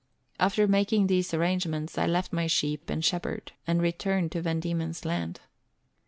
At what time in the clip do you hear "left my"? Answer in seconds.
2.07-2.47